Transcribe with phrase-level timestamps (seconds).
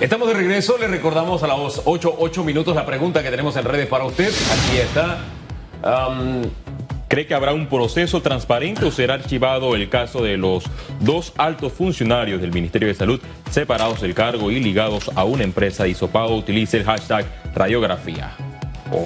[0.00, 3.64] Estamos de regreso, le recordamos a los 8, 8 minutos la pregunta que tenemos en
[3.66, 4.28] redes para usted.
[4.28, 5.18] Aquí está.
[7.06, 10.64] ¿Cree que habrá un proceso transparente o será archivado el caso de los
[11.00, 15.82] dos altos funcionarios del Ministerio de Salud separados del cargo y ligados a una empresa
[15.82, 16.34] de isopado?
[16.34, 18.34] Utilice el hashtag radiografía.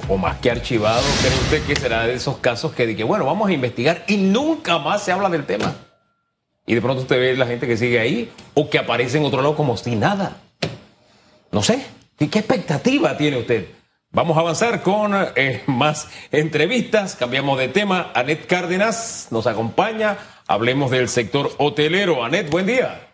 [0.08, 3.50] O, más que archivado, ¿cree usted que será de esos casos que, que, bueno, vamos
[3.50, 5.74] a investigar y nunca más se habla del tema?
[6.66, 9.42] Y de pronto usted ve la gente que sigue ahí o que aparece en otro
[9.42, 10.43] lado como si nada.
[11.54, 11.78] No sé.
[12.18, 13.66] ¿Qué expectativa tiene usted?
[14.10, 17.14] Vamos a avanzar con eh, más entrevistas.
[17.14, 18.10] Cambiamos de tema.
[18.12, 20.18] Anet Cárdenas nos acompaña.
[20.48, 22.24] Hablemos del sector hotelero.
[22.24, 23.06] Anet, buen día.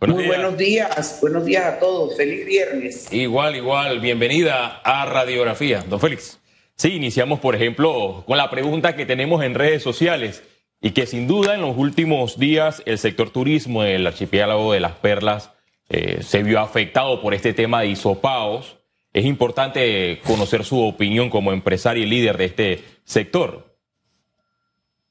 [0.00, 1.18] Muy buenos días.
[1.20, 2.16] Buenos días a todos.
[2.16, 3.12] Feliz viernes.
[3.12, 4.00] Igual, igual.
[4.00, 5.84] Bienvenida a Radiografía.
[5.86, 6.40] Don Félix.
[6.76, 10.42] Sí, iniciamos, por ejemplo, con la pregunta que tenemos en redes sociales
[10.80, 14.92] y que sin duda en los últimos días el sector turismo del archipiélago de las
[14.92, 15.50] Perlas
[15.92, 18.78] eh, se vio afectado por este tema de isopaos.
[19.12, 23.76] Es importante conocer su opinión como empresario y líder de este sector.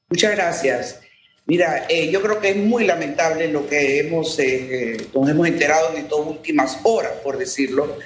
[0.08, 1.02] Muchas gracias.
[1.44, 5.90] Mira, eh, yo creo que es muy lamentable lo que hemos, eh, nos hemos enterado
[5.90, 7.98] en estas últimas horas, por decirlo,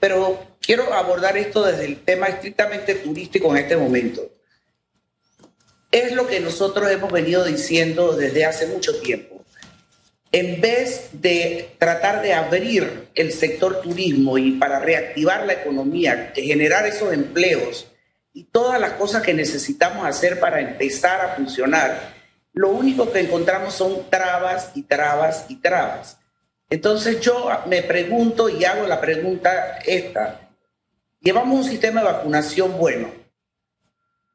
[0.00, 4.22] pero quiero abordar esto desde el tema estrictamente turístico en este momento.
[5.92, 9.37] Es lo que nosotros hemos venido diciendo desde hace mucho tiempo
[10.32, 16.86] en vez de tratar de abrir el sector turismo y para reactivar la economía, generar
[16.86, 17.90] esos empleos
[18.34, 22.14] y todas las cosas que necesitamos hacer para empezar a funcionar,
[22.52, 26.18] lo único que encontramos son trabas y trabas y trabas.
[26.68, 30.50] Entonces yo me pregunto y hago la pregunta esta.
[31.20, 33.10] Llevamos un sistema de vacunación bueno.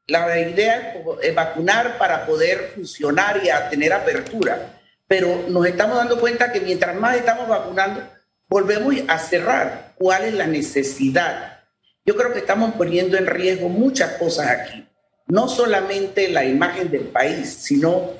[0.08, 4.80] La idea es vacunar para poder funcionar y tener apertura
[5.16, 8.02] pero nos estamos dando cuenta que mientras más estamos vacunando,
[8.48, 9.94] volvemos a cerrar.
[9.94, 11.60] ¿Cuál es la necesidad?
[12.04, 14.88] Yo creo que estamos poniendo en riesgo muchas cosas aquí.
[15.28, 18.10] No solamente la imagen del país, sino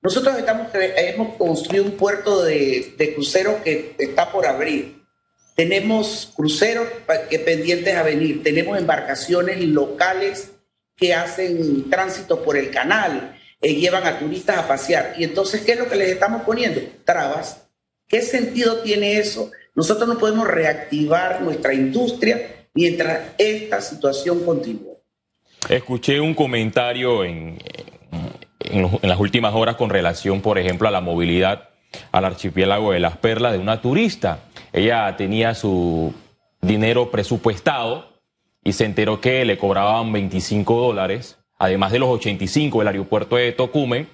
[0.00, 5.02] nosotros estamos, hemos construido un puerto de, de cruceros que está por abrir.
[5.56, 6.86] Tenemos cruceros
[7.28, 8.44] que pendientes a venir.
[8.44, 10.52] Tenemos embarcaciones locales
[10.94, 15.14] que hacen tránsito por el canal eh, llevan a turistas a pasear.
[15.16, 16.80] Y entonces, ¿qué es lo que les estamos poniendo?
[17.04, 17.68] Trabas.
[18.08, 19.52] ¿Qué sentido tiene eso?
[19.74, 24.98] Nosotros no podemos reactivar nuestra industria mientras esta situación continúe.
[25.68, 27.58] Escuché un comentario en,
[28.60, 31.70] en, las últimas horas con relación, por ejemplo, a la movilidad
[32.10, 34.40] al archipiélago de las Perlas de una turista.
[34.72, 36.12] Ella tenía su
[36.60, 38.08] dinero presupuestado
[38.64, 43.52] y se enteró que le cobraban 25 dólares además de los 85 del aeropuerto de
[43.52, 44.08] Tocumen,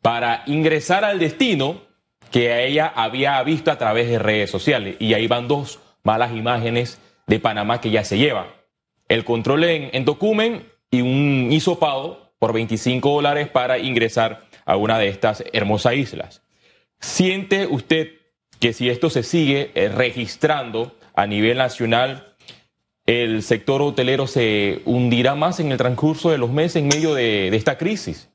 [0.00, 1.82] para ingresar al destino
[2.30, 4.96] que ella había visto a través de redes sociales.
[4.98, 8.46] Y ahí van dos malas imágenes de Panamá que ya se lleva.
[9.08, 14.98] El control en, en Tocumen y un hisopado por 25 dólares para ingresar a una
[14.98, 16.42] de estas hermosas islas.
[16.98, 18.12] ¿Siente usted
[18.58, 22.25] que si esto se sigue eh, registrando a nivel nacional,
[23.06, 27.48] el sector hotelero se hundirá más en el transcurso de los meses en medio de,
[27.56, 28.28] esta crisis?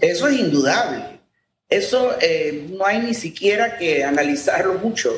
[0.00, 1.20] Eso es indudable.
[1.68, 5.12] Eso eh, no hay ni siquiera que analizarlo mucho.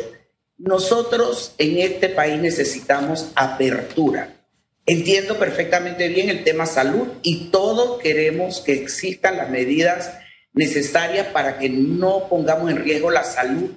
[0.59, 4.37] Nosotros en este país necesitamos apertura.
[4.87, 10.19] Entiendo perfectamente bien el tema salud y todos queremos que existan las medidas
[10.53, 13.71] necesarias para que no pongamos en riesgo la salud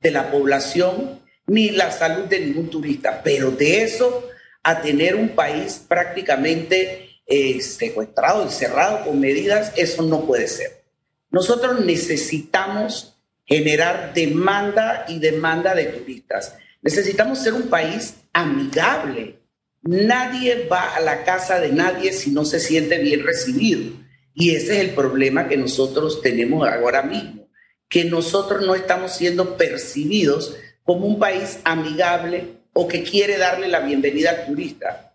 [0.00, 1.19] de la población
[1.50, 4.28] ni la salud de ningún turista, pero de eso
[4.62, 10.84] a tener un país prácticamente eh, secuestrado y cerrado con medidas, eso no puede ser.
[11.28, 16.54] Nosotros necesitamos generar demanda y demanda de turistas.
[16.82, 19.40] Necesitamos ser un país amigable.
[19.82, 23.92] Nadie va a la casa de nadie si no se siente bien recibido.
[24.34, 27.48] Y ese es el problema que nosotros tenemos ahora mismo,
[27.88, 30.56] que nosotros no estamos siendo percibidos
[30.90, 35.14] como un país amigable o que quiere darle la bienvenida al turista.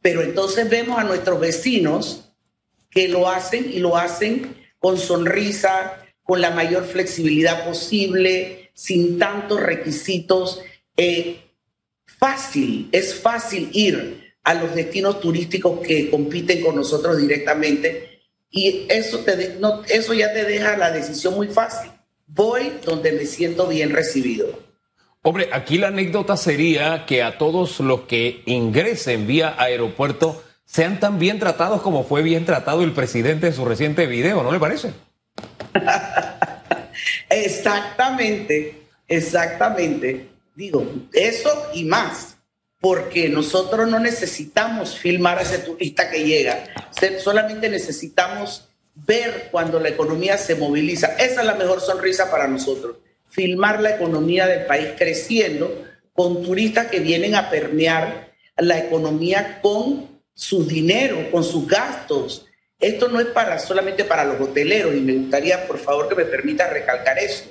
[0.00, 2.30] Pero entonces vemos a nuestros vecinos
[2.88, 9.58] que lo hacen y lo hacen con sonrisa, con la mayor flexibilidad posible, sin tantos
[9.60, 10.62] requisitos.
[10.96, 11.40] Eh,
[12.04, 19.18] fácil, es fácil ir a los destinos turísticos que compiten con nosotros directamente y eso,
[19.24, 21.90] te, no, eso ya te deja la decisión muy fácil.
[22.28, 24.65] Voy donde me siento bien recibido.
[25.28, 31.18] Hombre, aquí la anécdota sería que a todos los que ingresen vía aeropuerto sean tan
[31.18, 34.92] bien tratados como fue bien tratado el presidente en su reciente video, ¿no le parece?
[37.28, 38.82] Exactamente.
[39.08, 40.28] Exactamente.
[40.54, 42.36] Digo, eso y más,
[42.80, 46.68] porque nosotros no necesitamos filmar a ese turista que llega,
[47.18, 51.16] solamente necesitamos ver cuando la economía se moviliza.
[51.18, 56.86] Esa es la mejor sonrisa para nosotros, filmar la economía del país creciendo con turistas
[56.86, 62.46] que vienen a permear la economía con su dinero, con sus gastos.
[62.78, 66.24] Esto no es para solamente para los hoteleros y me gustaría, por favor, que me
[66.24, 67.44] permita recalcar eso.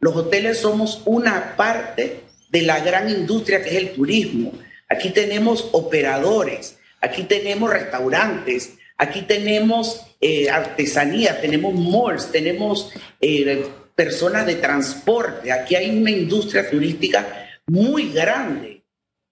[0.00, 4.52] Los hoteles somos una parte de la gran industria que es el turismo.
[4.88, 14.46] Aquí tenemos operadores, aquí tenemos restaurantes, aquí tenemos eh, artesanía, tenemos malls, tenemos eh, personas
[14.46, 18.84] de transporte, aquí hay una industria turística muy grande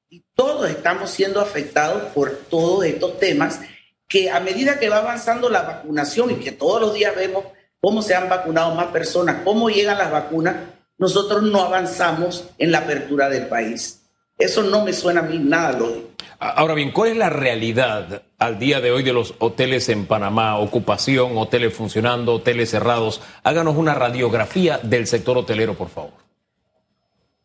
[0.09, 3.61] y todos estamos siendo afectados por todos estos temas
[4.09, 7.45] que a medida que va avanzando la vacunación y que todos los días vemos
[7.81, 10.57] cómo se han vacunado más personas, cómo llegan las vacunas,
[10.99, 14.03] nosotros no avanzamos en la apertura del país.
[14.39, 16.12] Eso no me suena a mí nada lógico.
[16.45, 20.59] Ahora bien, ¿cuál es la realidad al día de hoy de los hoteles en Panamá?
[20.59, 23.21] Ocupación, hoteles funcionando, hoteles cerrados.
[23.45, 26.11] Háganos una radiografía del sector hotelero, por favor.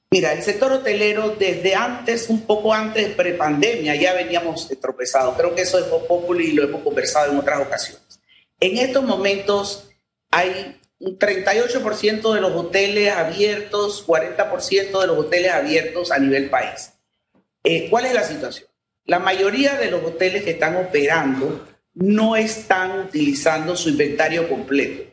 [0.10, 5.38] Mira, el sector hotelero desde antes, un poco antes de prepandemia, ya veníamos tropezados.
[5.38, 8.20] Creo que eso es popular y lo hemos conversado en otras ocasiones.
[8.60, 9.90] En estos momentos
[10.32, 16.94] hay un 38% de los hoteles abiertos, 40% de los hoteles abiertos a nivel país.
[17.64, 18.68] Eh, ¿Cuál es la situación?
[19.08, 25.10] La mayoría de los hoteles que están operando no están utilizando su inventario completo.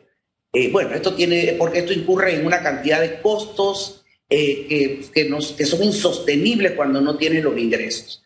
[0.53, 5.25] Eh, bueno, esto tiene, porque esto incurre en una cantidad de costos eh, que,
[5.55, 8.21] que son insostenibles cuando no tienen los ingresos.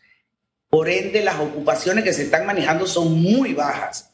[0.70, 4.12] Por ende, las ocupaciones que se están manejando son muy bajas.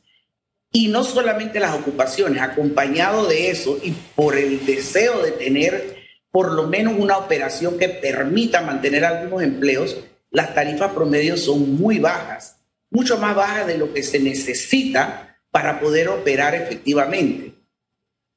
[0.72, 5.96] Y no solamente las ocupaciones, acompañado de eso y por el deseo de tener
[6.32, 9.98] por lo menos una operación que permita mantener algunos empleos,
[10.36, 12.58] las tarifas promedios son muy bajas,
[12.92, 17.54] mucho más bajas de lo que se necesita para poder operar efectivamente.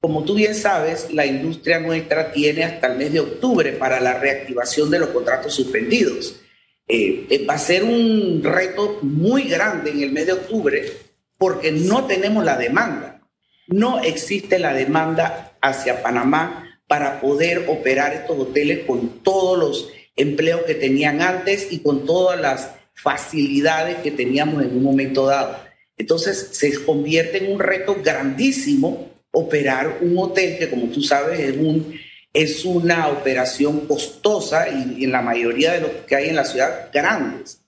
[0.01, 4.15] Como tú bien sabes, la industria nuestra tiene hasta el mes de octubre para la
[4.15, 6.37] reactivación de los contratos suspendidos.
[6.87, 10.93] Eh, eh, va a ser un reto muy grande en el mes de octubre
[11.37, 13.23] porque no tenemos la demanda.
[13.67, 20.63] No existe la demanda hacia Panamá para poder operar estos hoteles con todos los empleos
[20.63, 25.57] que tenían antes y con todas las facilidades que teníamos en un momento dado.
[25.97, 31.57] Entonces se convierte en un reto grandísimo operar un hotel que, como tú sabes, es,
[31.57, 31.99] un,
[32.33, 36.91] es una operación costosa y, en la mayoría de los que hay en la ciudad
[36.93, 37.61] grandes.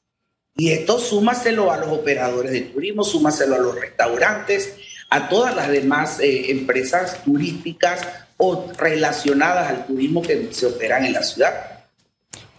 [0.57, 4.75] Y esto súmaselo a los operadores de turismo, súmaselo a los restaurantes,
[5.09, 8.07] a todas las demás eh, empresas turísticas
[8.37, 11.70] o relacionadas al turismo que se operan en la ciudad.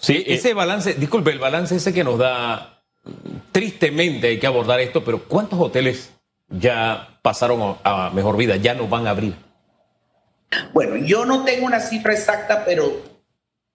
[0.01, 2.83] Sí, ese balance, disculpe, el balance ese que nos da,
[3.51, 6.09] tristemente hay que abordar esto, pero ¿cuántos hoteles
[6.50, 9.36] ya pasaron a mejor vida, ya no van a abrir?
[10.74, 13.00] Bueno, yo no tengo una cifra exacta, pero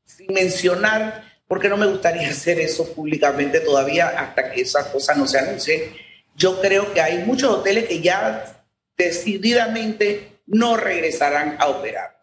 [0.05, 5.29] sin mencionar, porque no me gustaría hacer eso públicamente todavía hasta que esa cosa no
[5.29, 5.93] se anuncie,
[6.35, 8.65] yo creo que hay muchos hoteles que ya
[8.97, 12.16] decididamente no regresarán a operar.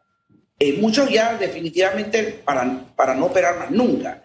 [0.60, 4.24] Eh, muchos ya definitivamente para, para no operar más nunca.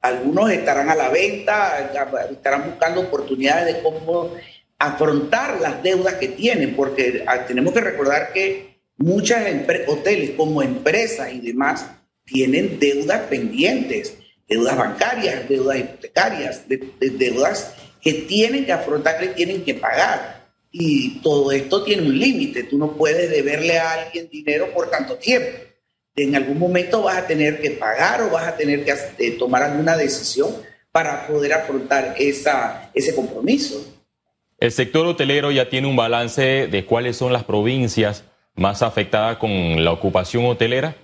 [0.00, 1.90] Algunos estarán a la venta,
[2.30, 4.32] estarán buscando oportunidades de cómo
[4.78, 9.38] afrontar las deudas que tienen, porque ah, tenemos que recordar que muchos
[9.88, 11.86] hoteles como empresas y demás
[12.24, 19.74] tienen deudas pendientes, deudas bancarias, deudas hipotecarias, deudas que tienen que afrontar, que tienen que
[19.74, 20.46] pagar.
[20.70, 22.64] Y todo esto tiene un límite.
[22.64, 25.67] Tú no puedes deberle a alguien dinero por tanto tiempo.
[26.18, 29.62] En algún momento vas a tener que pagar o vas a tener que eh, tomar
[29.62, 30.50] alguna decisión
[30.90, 33.84] para poder afrontar esa, ese compromiso.
[34.58, 38.24] El sector hotelero ya tiene un balance de cuáles son las provincias
[38.56, 40.96] más afectadas con la ocupación hotelera.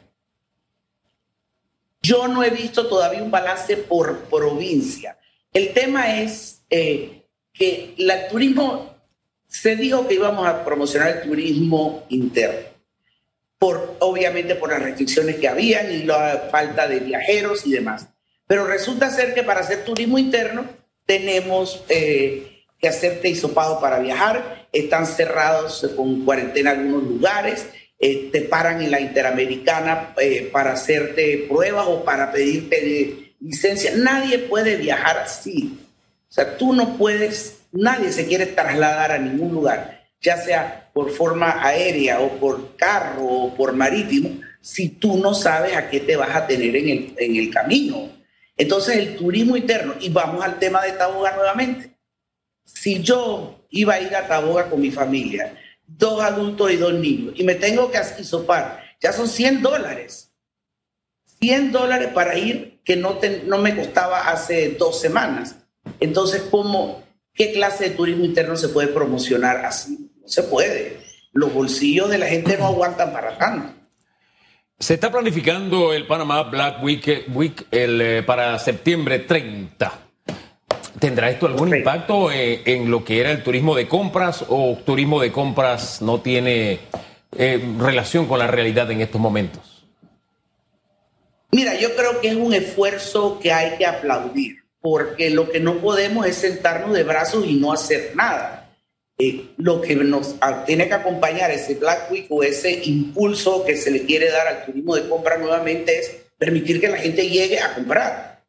[2.02, 5.16] Yo no he visto todavía un balance por provincia.
[5.52, 8.96] El tema es eh, que el turismo,
[9.46, 12.66] se dijo que íbamos a promocionar el turismo interno,
[14.00, 18.08] obviamente por las restricciones que habían y la falta de viajeros y demás.
[18.46, 20.66] Pero resulta ser que para hacer turismo interno
[21.06, 21.84] tenemos...
[21.88, 22.50] Eh,
[22.84, 27.66] que hacerte hisopado para viajar, están cerrados con cuarentena algunos lugares,
[27.98, 33.92] eh, te paran en la Interamericana eh, para hacerte pruebas o para pedirte licencia.
[33.96, 35.78] Nadie puede viajar así.
[36.28, 41.10] O sea, tú no puedes, nadie se quiere trasladar a ningún lugar, ya sea por
[41.10, 46.16] forma aérea o por carro o por marítimo, si tú no sabes a qué te
[46.16, 48.08] vas a tener en el, en el camino.
[48.56, 51.98] Entonces el turismo interno, y vamos al tema de Taboga nuevamente.
[52.64, 57.34] Si yo iba a ir a Taboga con mi familia, dos adultos y dos niños,
[57.36, 60.32] y me tengo que hisopar, ya son 100 dólares.
[61.40, 65.56] 100 dólares para ir que no, no me costaba hace dos semanas.
[66.00, 67.04] Entonces, ¿cómo,
[67.34, 70.10] ¿qué clase de turismo interno se puede promocionar así?
[70.24, 70.96] No se puede.
[71.32, 73.74] Los bolsillos de la gente no aguantan para tanto.
[74.78, 80.00] Se está planificando el Panamá Black Week, Week el, eh, para septiembre 30.
[80.98, 85.20] ¿Tendrá esto algún impacto en, en, lo que era el turismo de compras o turismo
[85.20, 86.80] de compras no tiene
[87.36, 89.86] eh, relación con la realidad en estos momentos?
[91.52, 95.74] Mira, yo creo que es un esfuerzo que hay que aplaudir, porque lo que no
[95.74, 98.63] podemos es sentarnos de brazos y no hacer nada.
[99.16, 100.34] Eh, lo que nos
[100.66, 104.64] tiene que acompañar ese Black Week o ese impulso que se le quiere dar al
[104.64, 108.44] turismo de compra nuevamente es permitir que la gente llegue a comprar.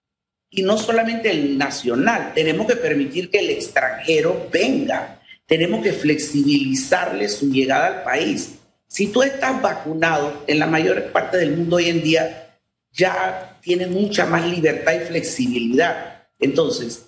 [0.49, 5.21] Y no solamente el nacional, tenemos que permitir que el extranjero venga.
[5.45, 8.55] Tenemos que flexibilizarle su llegada al país.
[8.87, 12.57] Si tú estás vacunado en la mayor parte del mundo hoy en día,
[12.91, 16.23] ya tienes mucha más libertad y flexibilidad.
[16.39, 17.05] Entonces,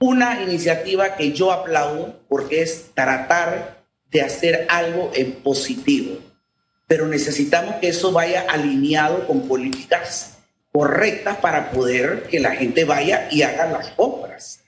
[0.00, 6.18] una iniciativa que yo aplaudo porque es tratar de hacer algo en positivo,
[6.88, 10.38] pero necesitamos que eso vaya alineado con políticas
[10.72, 14.64] correctas para poder que la gente vaya y haga las compras.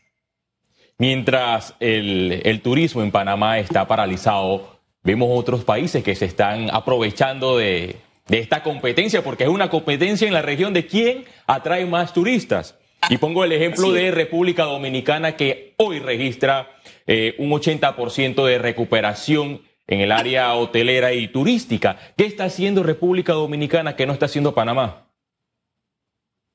[0.98, 7.56] Mientras el, el turismo en Panamá está paralizado, vemos otros países que se están aprovechando
[7.56, 7.96] de,
[8.28, 12.76] de esta competencia, porque es una competencia en la región de quién atrae más turistas.
[13.08, 16.70] Y pongo el ejemplo de República Dominicana que hoy registra
[17.06, 21.98] eh, un 80% de recuperación en el área hotelera y turística.
[22.16, 25.08] ¿Qué está haciendo República Dominicana que no está haciendo Panamá?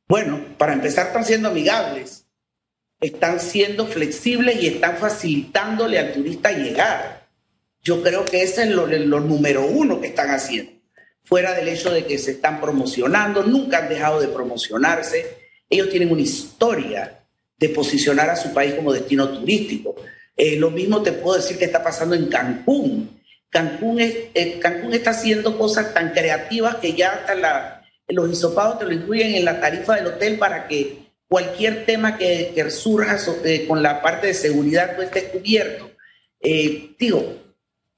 [0.08, 2.27] Bueno, para empezar están siendo amigables,
[3.01, 7.27] están siendo flexibles y están facilitándole al turista llegar.
[7.82, 10.72] Yo creo que ese es lo, lo número uno que están haciendo.
[11.24, 16.12] Fuera del hecho de que se están promocionando, nunca han dejado de promocionarse ellos tienen
[16.12, 17.24] una historia
[17.58, 19.96] de posicionar a su país como destino turístico.
[20.36, 23.22] Eh, lo mismo te puedo decir que está pasando en Cancún.
[23.50, 28.80] Cancún, es, eh, Cancún está haciendo cosas tan creativas que ya hasta la, los hisopados
[28.80, 33.18] te lo incluyen en la tarifa del hotel para que cualquier tema que, que surja
[33.44, 35.90] eh, con la parte de seguridad no esté cubierto.
[37.00, 37.48] digo,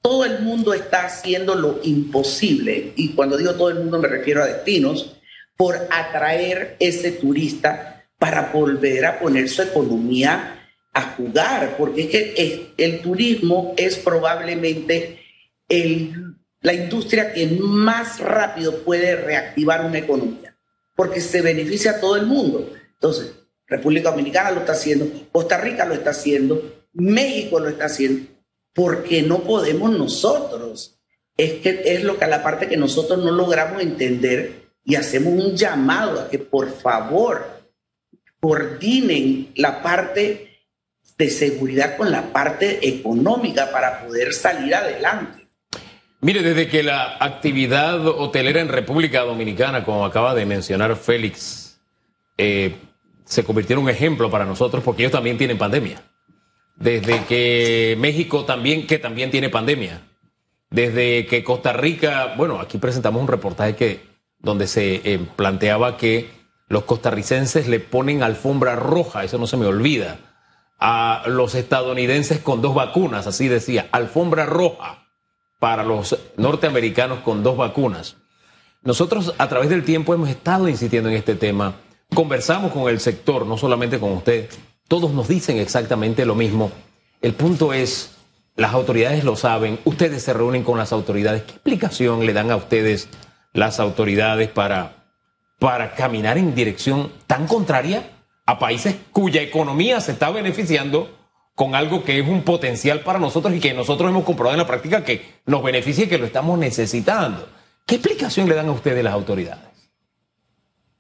[0.02, 4.42] todo el mundo está haciendo lo imposible, y cuando digo todo el mundo me refiero
[4.42, 5.19] a destinos,
[5.60, 10.56] por atraer ese turista para volver a poner su economía
[10.94, 15.20] a jugar, porque es que el turismo es probablemente
[15.68, 20.58] el, la industria que más rápido puede reactivar una economía,
[20.96, 22.72] porque se beneficia a todo el mundo.
[22.94, 23.34] Entonces,
[23.68, 28.32] República Dominicana lo está haciendo, Costa Rica lo está haciendo, México lo está haciendo,
[28.74, 31.02] porque no podemos nosotros.
[31.36, 35.56] Es que es lo que la parte que nosotros no logramos entender y hacemos un
[35.56, 37.60] llamado a que por favor
[38.40, 40.50] coordinen la parte
[41.18, 45.48] de seguridad con la parte económica para poder salir adelante.
[46.22, 51.80] Mire, desde que la actividad hotelera en República Dominicana, como acaba de mencionar Félix,
[52.38, 52.76] eh,
[53.24, 56.02] se convirtió en un ejemplo para nosotros porque ellos también tienen pandemia.
[56.76, 60.02] Desde que México también, que también tiene pandemia.
[60.70, 64.09] Desde que Costa Rica, bueno, aquí presentamos un reportaje que
[64.40, 66.32] donde se eh, planteaba que
[66.68, 70.20] los costarricenses le ponen alfombra roja, eso no se me olvida,
[70.80, 75.08] a los estadounidenses con dos vacunas, así decía, alfombra roja
[75.60, 78.16] para los norteamericanos con dos vacunas.
[78.82, 81.76] Nosotros a través del tiempo hemos estado insistiendo en este tema,
[82.14, 84.50] conversamos con el sector, no solamente con usted,
[84.88, 86.72] todos nos dicen exactamente lo mismo.
[87.22, 88.16] El punto es,
[88.56, 92.56] las autoridades lo saben, ustedes se reúnen con las autoridades, ¿qué explicación le dan a
[92.56, 93.10] ustedes
[93.54, 95.06] las autoridades para,
[95.60, 98.04] para caminar en dirección tan contraria
[98.46, 101.16] a países cuya economía se está beneficiando
[101.56, 104.68] con algo que es un potencial para nosotros y que nosotros hemos comprobado en la
[104.68, 107.50] práctica que nos beneficia y que lo estamos necesitando.
[107.86, 109.66] ¿Qué explicación le dan a ustedes las autoridades?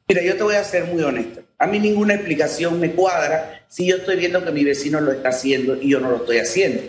[0.07, 1.41] Mira, yo te voy a ser muy honesto.
[1.57, 5.29] A mí ninguna explicación me cuadra si yo estoy viendo que mi vecino lo está
[5.29, 6.81] haciendo y yo no lo estoy haciendo.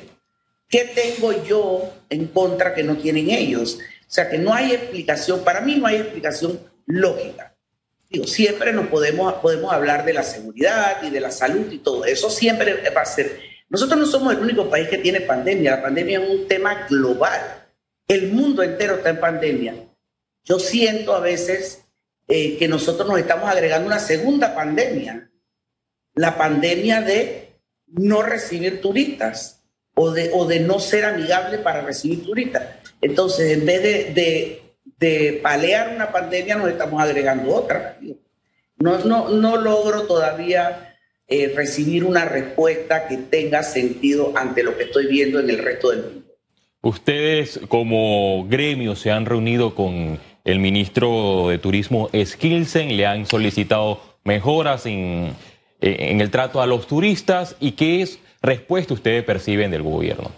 [0.69, 3.79] ¿Qué tengo yo en contra que no tienen ellos?
[4.11, 7.55] O sea que no hay explicación, para mí no hay explicación lógica.
[8.09, 12.05] Digo, siempre nos podemos, podemos hablar de la seguridad y de la salud y todo.
[12.05, 13.38] Eso siempre va a ser.
[13.69, 15.76] Nosotros no somos el único país que tiene pandemia.
[15.76, 17.69] La pandemia es un tema global.
[18.09, 19.75] El mundo entero está en pandemia.
[20.43, 21.85] yo siento a veces
[22.26, 25.31] eh, que nosotros nos estamos agregando una segunda pandemia,
[26.14, 29.60] la pandemia de no recibir turistas
[30.02, 32.62] o de, o de no ser amigable para recibir turistas.
[33.02, 34.62] Entonces, en vez de,
[34.99, 37.99] de, palear una pandemia, nos estamos agregando otra.
[38.78, 40.97] No, no, no logro todavía
[41.28, 45.90] eh, recibir una respuesta que tenga sentido ante lo que estoy viendo en el resto
[45.90, 46.26] del mundo.
[46.80, 54.00] Ustedes como gremio se han reunido con el ministro de Turismo Skilsen, le han solicitado
[54.25, 55.35] mejoras en,
[55.83, 60.30] en el trato a los turistas y qué es respuesta ustedes perciben del gobierno.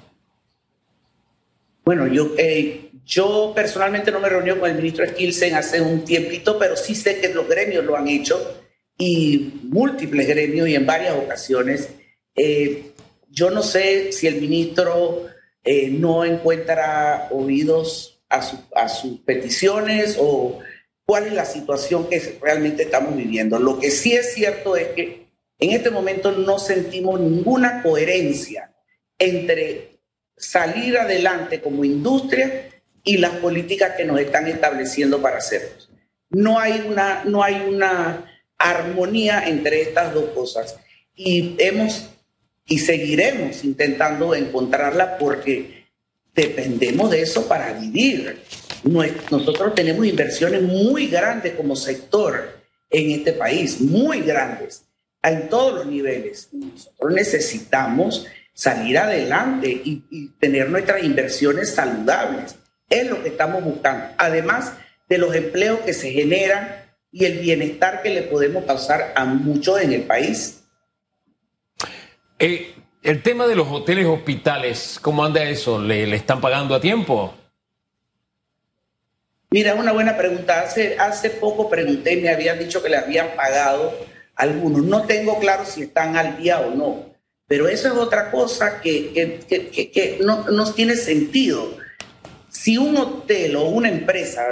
[1.85, 6.59] Bueno, yo, eh, yo personalmente no me reuní con el ministro Skilsen hace un tiempito,
[6.59, 8.63] pero sí sé que los gremios lo han hecho
[8.97, 11.89] y múltiples gremios y en varias ocasiones.
[12.37, 12.93] Eh,
[13.31, 15.27] yo no sé si el ministro
[15.65, 18.43] eh, no encuentra oídos a,
[18.77, 20.61] a sus peticiones o
[21.05, 23.59] cuál es la situación que realmente estamos viviendo.
[23.59, 25.22] Lo que sí es cierto es que
[25.63, 28.75] en este momento no sentimos ninguna coherencia
[29.17, 30.01] entre
[30.37, 32.69] salir adelante como industria
[33.05, 35.69] y las políticas que nos están estableciendo para hacerlo.
[36.31, 38.27] No hay una, no hay una
[38.59, 40.81] armonía entre estas dos cosas
[41.15, 42.09] y hemos
[42.67, 45.85] y seguiremos intentando encontrarla porque
[46.35, 48.43] dependemos de eso para vivir.
[49.31, 54.87] Nosotros tenemos inversiones muy grandes como sector en este país, muy grandes,
[55.23, 56.49] en todos los niveles.
[56.53, 62.57] Nosotros necesitamos salir adelante y, y tener nuestras inversiones saludables.
[62.89, 64.07] Es lo que estamos buscando.
[64.19, 64.73] Además
[65.09, 69.81] de los empleos que se generan y el bienestar que le podemos causar a muchos
[69.81, 70.65] en el país.
[72.39, 75.81] Eh, el tema de los hoteles hospitales, ¿cómo anda eso?
[75.81, 77.35] ¿Le, están pagando a tiempo?
[79.51, 80.63] Mira, una buena pregunta.
[80.63, 83.93] Hace, hace poco pregunté, me habían dicho que le habían pagado
[84.37, 84.85] algunos.
[84.85, 87.15] No tengo claro si están al día o no,
[87.47, 89.13] pero eso es otra cosa que,
[89.49, 91.77] que, que, no, no tiene sentido.
[92.49, 94.47] Si un hotel o una empresa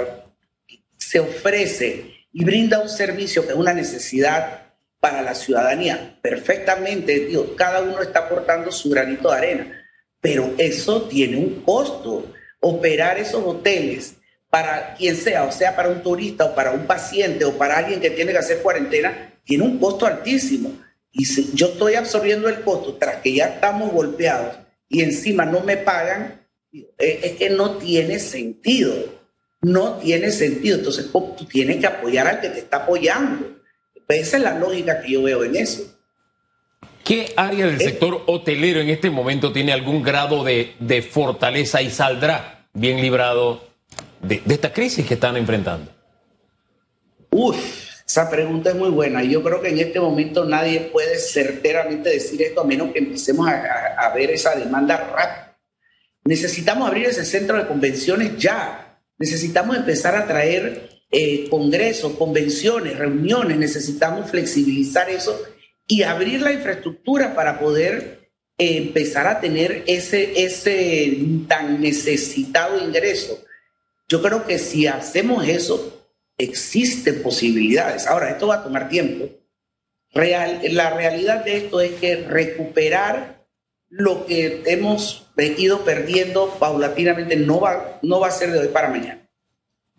[0.97, 4.61] se ofrece y brinda un servicio que es una necesidad
[5.01, 6.17] para la ciudadanía.
[6.21, 9.85] Perfectamente, tío, cada uno está aportando su granito de arena,
[10.21, 12.31] pero eso tiene un costo.
[12.61, 14.15] Operar esos hoteles
[14.49, 17.99] para quien sea, o sea, para un turista o para un paciente o para alguien
[17.99, 20.73] que tiene que hacer cuarentena, tiene un costo altísimo.
[21.11, 25.61] Y si yo estoy absorbiendo el costo tras que ya estamos golpeados y encima no
[25.61, 28.93] me pagan, eh, es que no tiene sentido.
[29.61, 30.77] No tiene sentido.
[30.77, 33.61] Entonces, tú tienes que apoyar al que te está apoyando.
[34.07, 35.83] Esa es la lógica que yo veo en eso.
[37.03, 42.67] ¿Qué área del sector hotelero en este momento tiene algún grado de, fortaleza y saldrá
[42.73, 43.63] bien librado
[44.21, 45.91] de, esta crisis que están enfrentando?
[47.31, 49.23] Uf, esa pregunta es muy buena.
[49.23, 53.47] Yo creo que en este momento nadie puede certeramente decir esto a menos que empecemos
[53.47, 55.57] a, ver esa demanda rápida.
[56.25, 58.99] Necesitamos abrir ese centro de convenciones ya.
[59.17, 65.41] Necesitamos empezar a traer eh, congresos, convenciones, reuniones, necesitamos flexibilizar eso
[65.87, 73.41] y abrir la infraestructura para poder eh, empezar a tener ese, ese tan necesitado ingreso.
[74.09, 76.00] Yo creo que si hacemos eso,
[76.43, 78.07] existen posibilidades.
[78.07, 79.29] Ahora, esto va a tomar tiempo.
[80.13, 83.45] Real, la realidad de esto es que recuperar
[83.89, 85.27] lo que hemos
[85.57, 89.21] ido perdiendo paulatinamente no va, no va a ser de hoy para mañana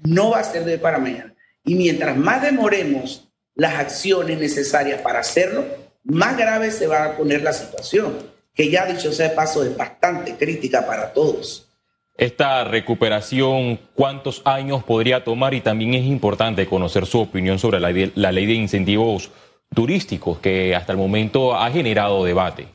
[0.05, 1.35] no va a ser de para mañana.
[1.65, 5.65] Y mientras más demoremos las acciones necesarias para hacerlo,
[6.05, 8.19] más grave se va a poner la situación,
[8.55, 11.69] que ya dicho sea de paso es bastante crítica para todos.
[12.17, 15.55] Esta recuperación, ¿cuántos años podría tomar?
[15.55, 17.91] Y también es importante conocer su opinión sobre la,
[18.33, 19.31] ley de incentivos
[19.75, 22.69] turísticos que hasta el momento ha generado debate.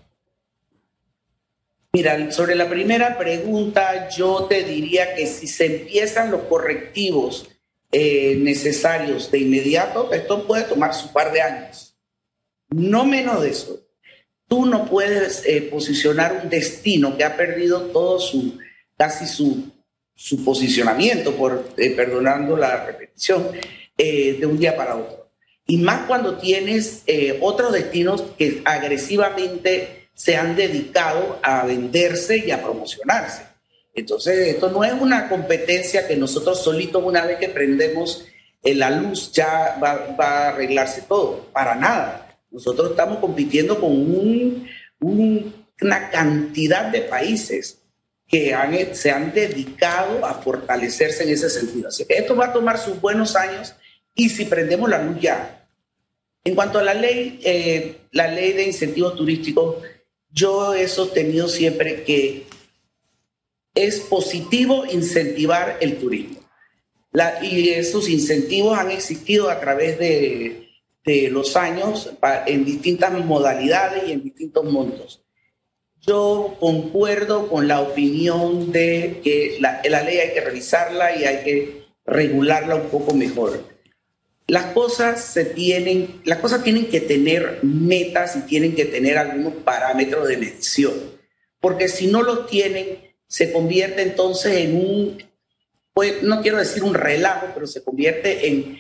[1.94, 7.48] Mira, sobre la primera pregunta, yo te diría que si se empiezan los correctivos
[7.92, 11.96] eh, necesarios de inmediato, esto puede tomar su par de años.
[12.70, 13.80] No menos de eso.
[14.48, 18.58] Tú no puedes eh, posicionar un destino que ha perdido todo su,
[18.98, 19.72] casi su,
[20.16, 23.52] su posicionamiento, por, eh, perdonando la repetición,
[23.98, 25.32] de un día para otro.
[25.66, 27.04] Y más cuando tienes
[27.42, 33.42] otros destinos que agresivamente se han dedicado a venderse y a promocionarse.
[33.96, 38.26] Entonces, esto no es una competencia que nosotros solitos, una vez que prendemos
[38.64, 41.48] la luz, ya va, a arreglarse todo.
[41.52, 42.38] Para nada.
[42.52, 44.66] Nosotros estamos compitiendo con
[45.00, 47.80] una cantidad de países
[48.28, 51.88] que se han dedicado a fortalecerse en ese sentido.
[51.88, 53.74] Así esto va a tomar sus buenos años
[54.14, 55.66] y si prendemos la luz ya.
[56.44, 59.78] En cuanto a la ley, eh, la ley de incentivos turísticos,
[60.30, 62.46] yo he sostenido siempre que
[63.74, 66.40] es positivo incentivar el turismo.
[67.42, 70.70] y esos incentivos han existido a través de,
[71.06, 72.12] de los años
[72.46, 75.27] en distintas modalidades y en distintos montos.
[76.08, 81.44] Yo concuerdo con la opinión de que la, la ley hay que revisarla y hay
[81.44, 83.66] que regularla un poco mejor.
[84.48, 89.56] Las cosas se tienen, las cosas tienen que tener metas y tienen que tener algunos
[89.56, 90.94] parámetros de medición,
[91.60, 95.24] porque si no lo tienen, se convierte entonces en un,
[95.94, 98.80] pues, no quiero decir un relajo, pero se convierte en,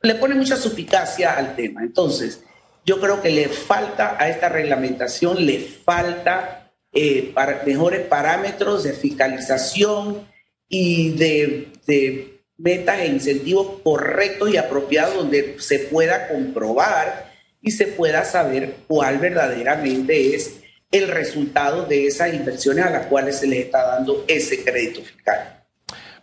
[0.00, 1.82] le pone mucha suspicacia al tema.
[1.82, 2.42] Entonces,
[2.84, 8.92] yo creo que le falta a esta reglamentación, le falta eh, para mejores parámetros de
[8.92, 10.28] fiscalización
[10.68, 17.86] y de, de metas e incentivos correctos y apropiados donde se pueda comprobar y se
[17.86, 23.60] pueda saber cuál verdaderamente es el resultado de esas inversiones a las cuales se les
[23.60, 25.64] está dando ese crédito fiscal.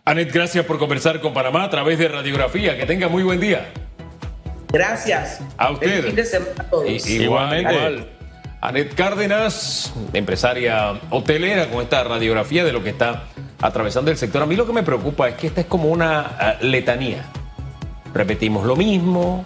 [0.04, 2.76] Anet, gracias por conversar con Panamá a través de Radiografía.
[2.78, 3.72] Que tenga muy buen día.
[4.72, 5.40] Gracias.
[5.56, 6.06] A usted.
[6.06, 7.08] fin de semana a todos.
[7.08, 8.08] igualmente.
[8.62, 13.24] Anet Cárdenas, empresaria hotelera, con esta radiografía de lo que está
[13.60, 14.42] atravesando el sector.
[14.42, 17.24] A mí lo que me preocupa es que esta es como una ah, letanía.
[18.12, 19.44] Repetimos lo mismo,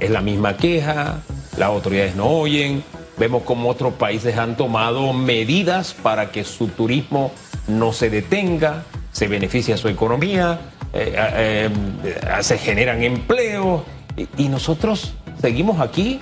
[0.00, 1.18] es la misma queja,
[1.58, 2.82] las autoridades no oyen,
[3.18, 7.32] vemos como otros países han tomado medidas para que su turismo
[7.66, 10.60] no se detenga, se beneficia su economía,
[10.92, 11.70] eh, eh,
[12.04, 13.82] eh, se generan empleos
[14.16, 16.20] y, nosotros seguimos aquí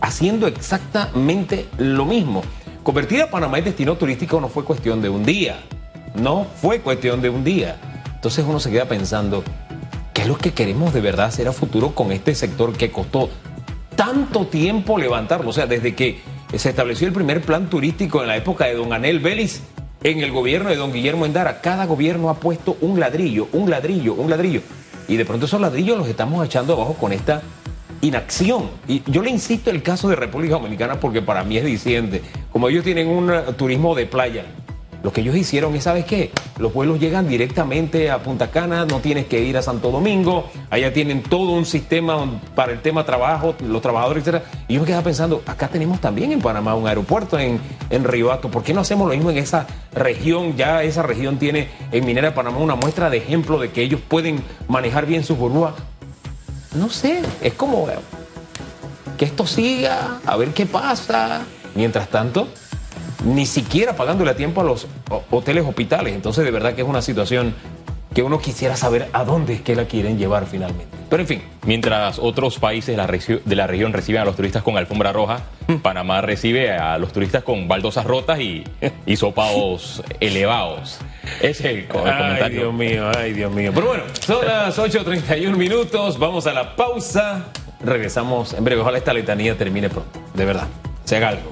[0.00, 2.42] haciendo exactamente lo mismo.
[2.82, 5.58] Convertir a Panamá en destino turístico no fue cuestión de un día,
[6.14, 7.76] no fue cuestión de un día.
[8.14, 9.42] Entonces uno se queda pensando,
[10.12, 13.30] ¿qué es lo que queremos de verdad hacer a futuro con este sector que costó
[13.96, 15.50] tanto tiempo levantarlo?
[15.50, 16.20] O sea, desde que
[16.54, 19.62] se estableció el primer plan turístico en la época de don Anel Vélez,
[20.02, 24.12] en el gobierno de don Guillermo Endara, cada gobierno ha puesto un ladrillo, un ladrillo,
[24.12, 24.60] un ladrillo.
[25.08, 27.42] Y de pronto esos ladrillos los estamos echando abajo con esta
[28.00, 28.70] inacción.
[28.88, 32.22] Y yo le insisto el caso de República Dominicana porque para mí es diciente.
[32.52, 34.44] Como ellos tienen un turismo de playa,
[35.04, 36.32] lo que ellos hicieron es, ¿sabes qué?
[36.58, 40.94] Los vuelos llegan directamente a Punta Cana, no tienes que ir a Santo Domingo, allá
[40.94, 44.42] tienen todo un sistema para el tema trabajo, los trabajadores, etc.
[44.66, 48.50] Y yo me quedaba pensando, acá tenemos también en Panamá un aeropuerto en, en Ribato,
[48.50, 50.56] ¿por qué no hacemos lo mismo en esa región?
[50.56, 54.00] Ya esa región tiene en Minera de Panamá una muestra de ejemplo de que ellos
[54.08, 55.74] pueden manejar bien sus burbujas.
[56.74, 57.86] No sé, es como
[59.18, 61.42] que esto siga, a ver qué pasa.
[61.74, 62.48] Mientras tanto,
[63.24, 64.86] ni siquiera pagándole a tiempo a los
[65.30, 66.14] hoteles hospitales.
[66.14, 67.54] Entonces, de verdad que es una situación
[68.14, 70.86] que uno quisiera saber a dónde es que la quieren llevar finalmente.
[71.10, 71.42] Pero en fin.
[71.66, 75.76] Mientras otros países de la, región reciben a los turistas con alfombra roja, hmm.
[75.76, 78.64] Panamá recibe a los turistas con baldosas rotas y,
[79.06, 80.98] y sopados elevados.
[81.40, 82.44] Ese es el, comentario.
[82.44, 83.72] Ay, Dios mío, ay, Dios mío.
[83.74, 87.46] Pero bueno, son las 8.31 minutos, vamos a la pausa.
[87.82, 88.80] Regresamos en breve.
[88.80, 90.68] Ojalá esta letanía termine pronto, de verdad.
[91.04, 91.50] Se haga algo.